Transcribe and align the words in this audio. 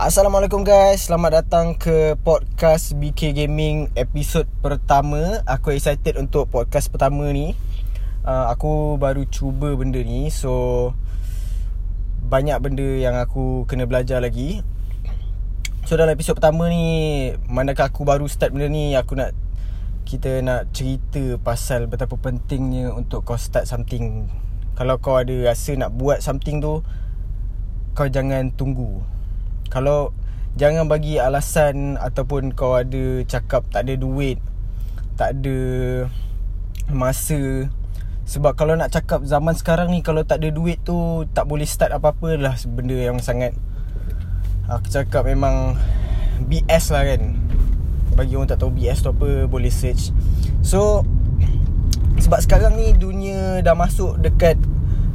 Assalamualaikum 0.00 0.64
guys. 0.64 1.12
Selamat 1.12 1.44
datang 1.44 1.76
ke 1.76 2.16
podcast 2.24 2.96
BK 2.96 3.36
Gaming 3.36 3.92
episod 3.92 4.48
pertama. 4.64 5.44
Aku 5.44 5.76
excited 5.76 6.16
untuk 6.16 6.48
podcast 6.48 6.88
pertama 6.88 7.28
ni. 7.28 7.52
Uh, 8.24 8.48
Aku 8.48 8.96
baru 8.96 9.28
cuba 9.28 9.76
benda 9.76 10.00
ni 10.00 10.32
So 10.32 10.96
Banyak 12.32 12.64
benda 12.64 12.88
yang 12.96 13.12
aku 13.20 13.68
kena 13.68 13.84
belajar 13.84 14.24
lagi. 14.24 14.64
So 15.84 16.00
dalam 16.00 16.16
episod 16.16 16.32
pertama 16.32 16.72
ni 16.72 16.88
Manakah 17.52 17.92
aku 17.92 18.08
baru 18.08 18.24
start 18.24 18.56
benda 18.56 18.72
ni? 18.72 18.96
Aku 18.96 19.20
nak 19.20 19.36
Kita 20.08 20.40
nak 20.40 20.72
cerita 20.72 21.36
pasal 21.44 21.92
betapa 21.92 22.16
pentingnya 22.16 22.88
Untuk 22.88 23.28
kau 23.28 23.36
start 23.36 23.68
something. 23.68 24.32
Kalau 24.80 24.96
kau 24.96 25.20
ada 25.20 25.52
rasa 25.52 25.76
nak 25.76 25.92
buat 25.92 26.24
something 26.24 26.56
tu 26.64 26.80
Kau 27.92 28.08
jangan 28.08 28.48
tunggu 28.56 29.19
kalau 29.72 30.12
jangan 30.58 30.90
bagi 30.90 31.16
alasan 31.16 31.96
ataupun 31.96 32.52
kau 32.52 32.76
ada 32.76 33.22
cakap 33.24 33.64
tak 33.70 33.86
ada 33.86 33.94
duit, 33.96 34.36
tak 35.16 35.38
ada 35.38 35.58
masa 36.90 37.70
sebab 38.30 38.54
kalau 38.54 38.78
nak 38.78 38.94
cakap 38.94 39.26
zaman 39.26 39.58
sekarang 39.58 39.90
ni 39.90 40.06
kalau 40.06 40.22
tak 40.22 40.38
ada 40.38 40.54
duit 40.54 40.78
tu 40.86 41.26
tak 41.34 41.50
boleh 41.50 41.66
start 41.66 41.90
apa-apa 41.90 42.38
lah 42.38 42.54
benda 42.66 42.94
yang 42.94 43.18
sangat 43.18 43.54
aku 44.70 44.86
cakap 44.86 45.26
memang 45.26 45.74
BS 46.46 46.94
lah 46.94 47.02
kan. 47.04 47.36
Bagi 48.14 48.38
orang 48.38 48.48
tak 48.48 48.62
tahu 48.62 48.70
BS 48.70 49.02
tu 49.02 49.10
apa 49.10 49.50
boleh 49.50 49.68
search. 49.68 50.14
So 50.62 51.02
sebab 52.22 52.38
sekarang 52.46 52.78
ni 52.78 52.94
dunia 52.94 53.64
dah 53.66 53.74
masuk 53.74 54.22
dekat 54.22 54.56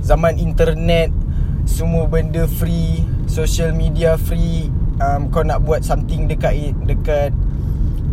zaman 0.04 0.35
internet 0.35 1.10
semua 1.66 2.05
benda 2.05 2.46
free 2.46 3.02
social 3.26 3.74
media 3.74 4.16
free 4.16 4.70
um, 5.02 5.28
kau 5.34 5.42
nak 5.42 5.66
buat 5.66 5.82
something 5.82 6.30
dekat 6.30 6.78
dekat 6.86 7.34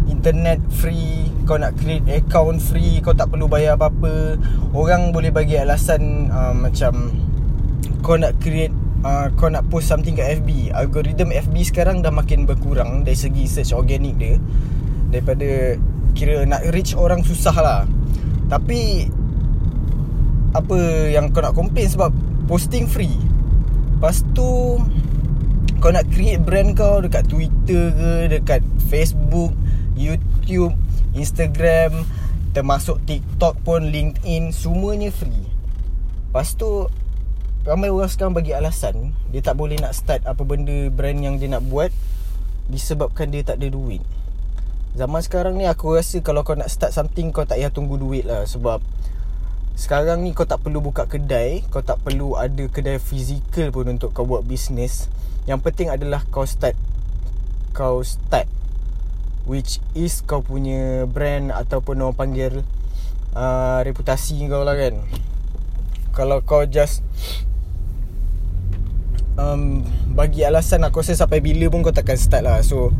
internet 0.08 0.58
free 0.72 1.30
kau 1.44 1.58
nak 1.58 1.76
create 1.78 2.06
account 2.10 2.58
free 2.58 2.98
kau 3.04 3.12
tak 3.14 3.30
perlu 3.30 3.46
bayar 3.46 3.76
apa-apa. 3.76 4.38
Orang 4.72 5.12
boleh 5.12 5.30
bagi 5.30 5.58
alasan 5.60 6.32
um, 6.32 6.64
macam 6.64 7.12
kau 8.02 8.18
nak 8.18 8.38
create 8.40 8.74
uh, 9.04 9.28
kau 9.36 9.50
nak 9.52 9.66
post 9.68 9.90
something 9.90 10.16
kat 10.16 10.42
FB 10.42 10.72
algorithm 10.74 11.30
FB 11.30 11.54
sekarang 11.66 12.02
dah 12.02 12.10
makin 12.10 12.46
berkurang 12.46 13.06
dari 13.06 13.18
segi 13.18 13.46
search 13.46 13.74
organic 13.76 14.16
dia. 14.18 14.38
Daripada 15.12 15.76
kira 16.16 16.44
nak 16.48 16.64
reach 16.72 16.96
orang 16.96 17.20
susah 17.20 17.56
lah. 17.56 17.80
Tapi 18.48 19.06
apa 20.52 20.78
yang 21.08 21.32
kau 21.32 21.40
nak 21.40 21.56
complain 21.56 21.88
sebab 21.88 22.12
posting 22.44 22.84
free 22.84 23.31
Lepas 24.02 24.26
tu 24.34 24.82
Kau 25.78 25.94
nak 25.94 26.10
create 26.10 26.42
brand 26.42 26.74
kau 26.74 26.98
Dekat 26.98 27.22
Twitter 27.30 27.94
ke 27.94 28.12
Dekat 28.34 28.58
Facebook 28.90 29.54
YouTube 29.94 30.74
Instagram 31.14 32.02
Termasuk 32.50 32.98
TikTok 33.06 33.62
pun 33.62 33.94
LinkedIn 33.94 34.50
Semuanya 34.50 35.14
free. 35.14 35.46
Lepas 36.26 36.58
tu 36.58 36.90
Ramai 37.62 37.94
orang 37.94 38.10
sekarang 38.10 38.34
bagi 38.34 38.50
alasan 38.50 39.14
Dia 39.30 39.38
tak 39.38 39.54
boleh 39.54 39.78
nak 39.78 39.94
start 39.94 40.26
Apa 40.26 40.42
benda 40.42 40.90
brand 40.90 41.22
yang 41.22 41.38
dia 41.38 41.46
nak 41.46 41.62
buat 41.62 41.94
Disebabkan 42.66 43.30
dia 43.30 43.46
tak 43.46 43.62
ada 43.62 43.70
duit. 43.70 44.02
Zaman 44.98 45.22
sekarang 45.22 45.54
ni 45.54 45.70
aku 45.70 45.94
rasa 45.94 46.18
Kalau 46.26 46.42
kau 46.42 46.58
nak 46.58 46.74
start 46.74 46.90
something 46.90 47.30
Kau 47.30 47.46
tak 47.46 47.62
payah 47.62 47.70
tunggu 47.70 48.02
duit 48.02 48.26
lah 48.26 48.50
Sebab 48.50 48.82
sekarang 49.72 50.20
ni 50.20 50.36
kau 50.36 50.44
tak 50.44 50.60
perlu 50.60 50.84
buka 50.84 51.08
kedai 51.08 51.64
Kau 51.72 51.80
tak 51.80 52.04
perlu 52.04 52.36
ada 52.36 52.64
kedai 52.68 53.00
fizikal 53.00 53.72
pun 53.72 53.88
Untuk 53.88 54.12
kau 54.12 54.28
buat 54.28 54.44
bisnes. 54.44 55.08
Yang 55.48 55.60
penting 55.64 55.88
adalah 55.88 56.22
kau 56.28 56.44
start 56.44 56.76
Kau 57.72 58.04
start 58.04 58.46
Which 59.48 59.82
is 59.96 60.22
kau 60.22 60.44
punya 60.44 61.08
brand 61.08 61.50
Ataupun 61.50 62.04
orang 62.04 62.16
panggil 62.16 62.62
uh, 63.32 63.80
Reputasi 63.82 64.44
kau 64.46 64.62
lah 64.62 64.76
kan. 64.76 65.00
Kalau 66.12 66.44
kau 66.44 66.68
just 66.68 67.00
um, 69.40 69.82
Bagi 70.12 70.44
alasan 70.44 70.84
aku 70.84 71.00
rasa 71.00 71.16
sampai 71.16 71.40
bila 71.40 71.72
pun 71.72 71.80
kau 71.80 71.96
takkan 71.96 72.20
start 72.20 72.44
lah. 72.44 72.60
So 72.60 72.92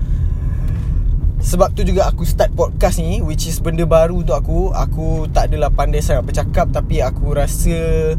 sebab 1.42 1.74
tu 1.74 1.82
juga 1.82 2.06
aku 2.06 2.22
start 2.22 2.54
podcast 2.54 3.02
ni 3.02 3.18
Which 3.18 3.50
is 3.50 3.58
benda 3.58 3.82
baru 3.82 4.22
untuk 4.22 4.38
aku. 4.38 4.70
Aku 4.70 5.26
tak 5.34 5.50
adalah 5.50 5.74
pandai 5.74 5.98
sangat 5.98 6.30
bercakap 6.30 6.70
Tapi 6.70 7.02
aku 7.02 7.34
rasa 7.34 8.14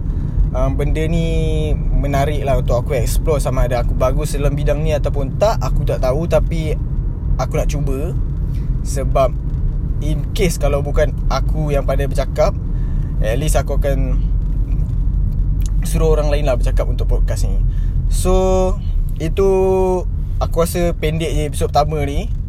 um, 0.51 0.75
Benda 0.75 1.07
ni 1.07 1.72
menarik 1.72 2.44
lah 2.44 2.59
untuk 2.59 2.83
aku 2.83 3.00
explore 3.00 3.39
Sama 3.39 3.72
ada 3.72 3.79
aku 3.79 3.95
bagus 3.95 4.35
dalam 4.35 4.51
bidang 4.51 4.83
ni 4.83 4.91
ataupun 4.91 5.39
tak 5.39 5.56
Aku 5.63 5.88
tak 5.88 6.03
tahu. 6.03 6.28
Tapi 6.28 6.75
Aku 7.39 7.53
nak 7.56 7.72
cuba. 7.72 8.12
Sebab 8.83 9.31
In 10.03 10.35
case 10.35 10.59
kalau 10.59 10.83
bukan 10.83 11.16
aku 11.31 11.72
yang 11.72 11.88
pandai 11.88 12.12
bercakap 12.12 12.51
At 13.23 13.39
least 13.39 13.56
aku 13.56 13.79
akan 13.79 14.19
Suruh 15.88 16.12
orang 16.12 16.28
lain 16.28 16.44
lah 16.44 16.59
bercakap 16.59 16.91
untuk 16.91 17.07
podcast 17.07 17.47
ni. 17.47 17.56
So 18.12 18.75
Itu 19.16 19.47
Aku 20.44 20.59
rasa 20.59 20.91
pendek 20.91 21.31
je 21.31 21.47
episod 21.47 21.72
pertama 21.72 22.03
ni 22.03 22.42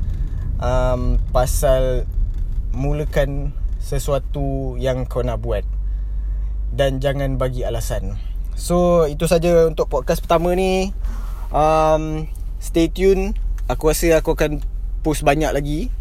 um, 0.58 1.16
pasal 1.30 2.06
mulakan 2.74 3.54
sesuatu 3.78 4.74
yang 4.80 5.06
kau 5.06 5.22
nak 5.22 5.42
buat 5.42 5.62
dan 6.74 6.98
jangan 6.98 7.38
bagi 7.38 7.62
alasan. 7.62 8.18
So 8.54 9.06
itu 9.06 9.26
saja 9.26 9.66
untuk 9.66 9.90
podcast 9.90 10.22
pertama 10.22 10.54
ni. 10.54 10.90
Um, 11.54 12.26
stay 12.58 12.90
tune. 12.90 13.38
Aku 13.70 13.88
rasa 13.88 14.18
aku 14.18 14.34
akan 14.34 14.60
post 15.06 15.22
banyak 15.22 15.50
lagi 15.52 15.92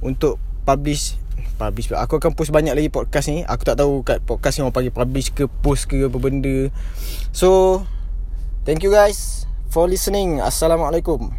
untuk 0.00 0.38
publish 0.64 1.18
publish 1.56 1.88
aku 1.92 2.20
akan 2.20 2.36
post 2.36 2.52
banyak 2.52 2.76
lagi 2.76 2.92
podcast 2.92 3.32
ni 3.32 3.40
aku 3.48 3.64
tak 3.64 3.80
tahu 3.80 4.04
kat 4.04 4.20
podcast 4.20 4.60
ni 4.60 4.62
orang 4.64 4.76
panggil 4.76 4.92
publish 4.92 5.32
ke 5.32 5.48
post 5.48 5.88
ke 5.88 6.04
apa 6.04 6.16
benda 6.20 6.68
so 7.32 7.80
thank 8.68 8.84
you 8.84 8.92
guys 8.92 9.48
for 9.72 9.88
listening 9.88 10.40
assalamualaikum 10.44 11.32